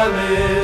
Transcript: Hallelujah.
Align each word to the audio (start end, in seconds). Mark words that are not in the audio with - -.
Hallelujah. 0.00 0.59